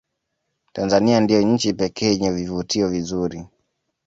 [0.73, 3.45] tanzania ndiyo nchi pekee yenye vivutio vinzuri